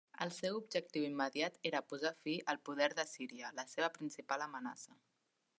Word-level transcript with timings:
El 0.25 0.31
seu 0.35 0.55
objectiu 0.59 1.03
immediat 1.09 1.59
era 1.71 1.83
posar 1.93 2.13
fi 2.23 2.35
al 2.55 2.63
poder 2.71 2.91
d'Assíria, 3.01 3.55
la 3.61 3.69
seva 3.77 3.95
principal 4.01 4.49
amenaça. 4.51 4.99